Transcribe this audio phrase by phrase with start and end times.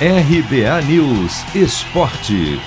[0.00, 2.60] RBA News Esporte.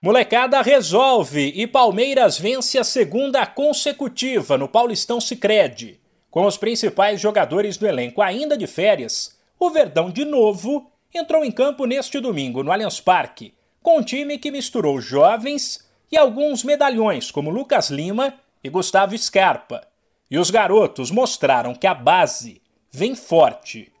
[0.00, 6.00] Molecada resolve e Palmeiras vence a segunda consecutiva no Paulistão Sicredi.
[6.30, 11.52] Com os principais jogadores do elenco ainda de férias, o Verdão de novo entrou em
[11.52, 13.52] campo neste domingo no Allianz Parque,
[13.82, 18.32] com um time que misturou jovens e alguns medalhões como Lucas Lima
[18.64, 19.86] e Gustavo Scarpa.
[20.30, 23.92] E os garotos mostraram que a base vem forte.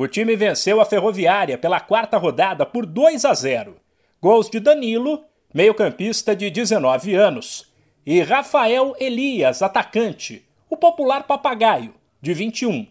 [0.00, 3.74] O time venceu a Ferroviária pela quarta rodada por 2 a 0.
[4.22, 7.66] Gols de Danilo, meio-campista de 19 anos,
[8.06, 12.86] e Rafael Elias, atacante, o popular papagaio, de 21.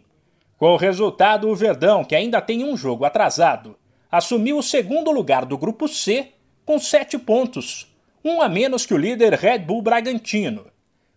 [0.57, 3.77] Com o resultado, o Verdão, que ainda tem um jogo atrasado,
[4.11, 6.33] assumiu o segundo lugar do grupo C
[6.65, 7.89] com sete pontos,
[8.21, 10.65] um a menos que o líder Red Bull Bragantino.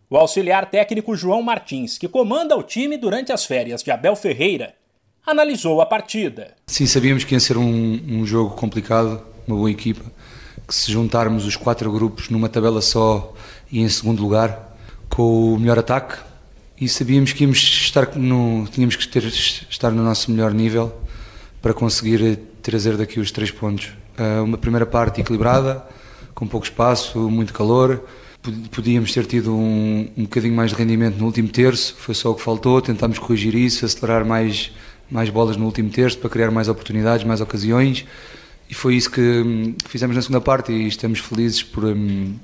[0.09, 4.79] O auxiliar técnico João Martins, que comanda o time durante as férias de Abel Ferreira,
[5.27, 6.55] analisou a partida.
[6.67, 10.05] Sim, sabíamos que ia ser um, um jogo complicado, uma boa equipa,
[10.67, 13.35] que se juntarmos os quatro grupos numa tabela só
[13.71, 14.77] e em segundo lugar,
[15.09, 16.17] com o melhor ataque,
[16.81, 20.93] e sabíamos que íamos estar no, tínhamos que ter, estar no nosso melhor nível
[21.61, 23.93] para conseguir trazer daqui os três pontos.
[24.19, 25.85] Uh, uma primeira parte equilibrada,
[26.35, 28.03] com pouco espaço, muito calor.
[28.71, 32.35] Podíamos ter tido um, um bocadinho mais de rendimento no último terço, foi só o
[32.35, 32.81] que faltou.
[32.81, 34.73] Tentámos corrigir isso, acelerar mais
[35.11, 38.07] mais bolas no último terço para criar mais oportunidades, mais ocasiões
[38.71, 42.37] e foi isso que, hum, fizemos na segunda parte e estamos felizes por, hum,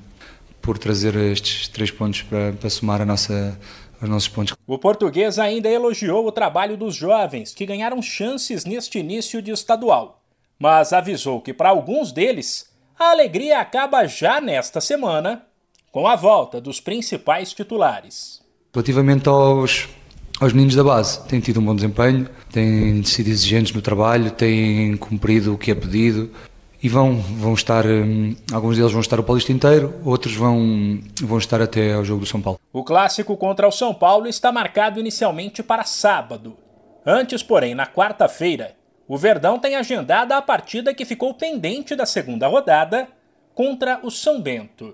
[0.61, 3.57] por trazer estes três pontos para, para somar a nossa,
[4.01, 4.53] os nossos pontos.
[4.67, 10.21] O português ainda elogiou o trabalho dos jovens que ganharam chances neste início de estadual,
[10.59, 15.43] mas avisou que para alguns deles a alegria acaba já nesta semana
[15.93, 18.41] com a volta dos principais titulares.
[18.73, 19.87] Relativamente aos
[20.39, 21.25] aos meninos da base.
[21.27, 25.75] Têm tido um bom desempenho, têm sido exigentes no trabalho, têm cumprido o que é
[25.75, 26.31] pedido
[26.81, 31.37] e vão, vão estar, hum, alguns deles vão estar o Paulista inteiro, outros vão, vão
[31.37, 32.59] estar até ao jogo do São Paulo.
[32.71, 36.55] O clássico contra o São Paulo está marcado inicialmente para sábado.
[37.05, 38.75] Antes, porém, na quarta-feira,
[39.07, 43.07] o Verdão tem agendada a partida que ficou pendente da segunda rodada
[43.55, 44.93] contra o São Bento.